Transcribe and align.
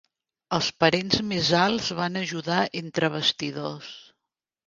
Els 0.55 0.69
parents 0.83 1.19
més 1.31 1.51
alts 1.65 1.91
van 1.99 2.17
ajudar 2.23 2.63
entre 2.81 3.13
bastidors. 3.17 3.93